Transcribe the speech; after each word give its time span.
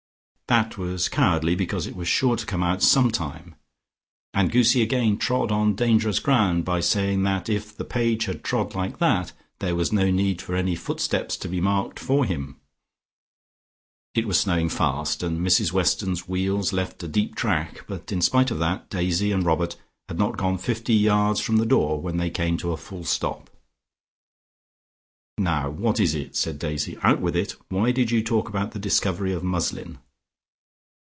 That 0.47 0.77
was 0.77 1.07
cowardly 1.07 1.55
because 1.55 1.87
it 1.87 1.95
was 1.95 2.09
sure 2.09 2.35
to 2.35 2.45
come 2.45 2.61
out 2.61 2.81
sometime. 2.81 3.55
And 4.33 4.51
Goosie 4.51 4.81
again 4.83 5.15
trod 5.17 5.49
on 5.49 5.75
dangerous 5.75 6.19
ground 6.19 6.65
by 6.65 6.81
saying 6.81 7.23
that 7.23 7.47
if 7.47 7.73
the 7.77 7.85
Page 7.85 8.25
had 8.25 8.43
trod 8.43 8.75
like 8.75 8.97
that, 8.99 9.31
there 9.59 9.77
was 9.77 9.93
no 9.93 10.11
need 10.11 10.41
for 10.41 10.53
any 10.57 10.75
footsteps 10.75 11.37
to 11.37 11.47
be 11.47 11.61
marked 11.61 11.99
for 11.99 12.25
him. 12.25 12.57
It 14.13 14.27
was 14.27 14.41
snowing 14.41 14.67
fast, 14.67 15.23
and 15.23 15.39
Mrs 15.39 15.71
Weston's 15.71 16.27
wheels 16.27 16.73
left 16.73 17.01
a 17.01 17.07
deep 17.07 17.33
track, 17.33 17.85
but 17.87 18.11
in 18.11 18.19
spite 18.21 18.51
of 18.51 18.59
that, 18.59 18.89
Daisy 18.89 19.31
and 19.31 19.45
Robert 19.45 19.77
had 20.09 20.19
not 20.19 20.35
gone 20.35 20.57
fifty 20.57 20.95
yards 20.95 21.39
from 21.39 21.55
the 21.59 21.65
door 21.65 22.01
when 22.01 22.17
they 22.17 22.29
came 22.29 22.57
to 22.57 22.73
a 22.73 22.75
full 22.77 23.05
stop. 23.05 23.49
"Now, 25.37 25.69
what 25.69 25.97
is 25.97 26.13
it?" 26.13 26.35
said 26.35 26.59
Daisy. 26.59 26.97
"Out 27.03 27.21
with 27.21 27.37
it. 27.37 27.55
Why 27.69 27.93
did 27.93 28.11
you 28.11 28.21
talk 28.21 28.49
about 28.49 28.71
the 28.71 28.79
discovery 28.79 29.31
of 29.31 29.45
muslin?" 29.45 29.99